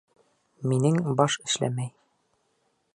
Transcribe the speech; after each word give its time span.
Минең 0.71 0.97
баш 1.21 1.37
эшләмәй. 1.49 1.95